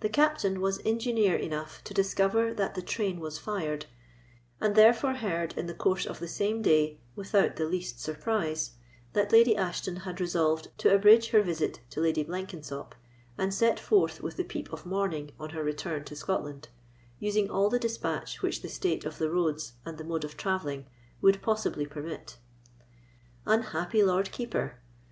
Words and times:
The 0.00 0.08
Captain 0.08 0.60
was 0.60 0.80
engineer 0.84 1.36
enough 1.36 1.84
to 1.84 1.94
discover 1.94 2.52
that 2.54 2.74
the 2.74 2.82
train 2.82 3.20
was 3.20 3.38
fired; 3.38 3.86
and 4.60 4.74
therefore 4.74 5.12
heard, 5.14 5.56
in 5.56 5.66
the 5.68 5.72
course 5.72 6.04
of 6.04 6.18
the 6.18 6.26
same 6.26 6.62
day, 6.62 6.98
without 7.14 7.54
the 7.54 7.64
least 7.66 8.00
surprise, 8.00 8.72
that 9.12 9.30
Lady 9.30 9.56
Ashton 9.56 9.98
had 9.98 10.20
resolved 10.20 10.76
to 10.78 10.92
abridge 10.92 11.28
her 11.28 11.42
visit 11.42 11.78
to 11.90 12.00
Lady 12.00 12.24
Blenkensop, 12.24 12.96
and 13.38 13.54
set 13.54 13.78
forth 13.78 14.20
with 14.20 14.36
the 14.36 14.42
peep 14.42 14.72
of 14.72 14.84
morning 14.84 15.30
on 15.38 15.50
her 15.50 15.62
return 15.62 16.02
to 16.06 16.16
Scotland, 16.16 16.68
using 17.20 17.48
all 17.48 17.70
the 17.70 17.78
despatch 17.78 18.42
which 18.42 18.62
the 18.62 18.68
state 18.68 19.04
of 19.04 19.18
the 19.18 19.30
roads 19.30 19.74
and 19.84 19.96
the 19.96 20.02
mode 20.02 20.24
of 20.24 20.36
travelling 20.36 20.86
would 21.20 21.40
possibly 21.40 21.86
permit. 21.86 22.38
Unhappy 23.46 24.02
Lord 24.02 24.32
Keeper! 24.32 24.80